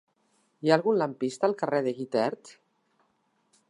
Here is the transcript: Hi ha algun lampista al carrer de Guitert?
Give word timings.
Hi 0.67 0.71
ha 0.71 0.77
algun 0.79 0.97
lampista 1.01 1.47
al 1.49 1.55
carrer 1.61 1.85
de 1.89 1.95
Guitert? 2.01 2.55